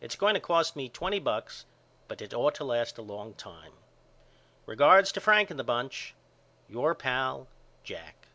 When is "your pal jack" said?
6.66-8.28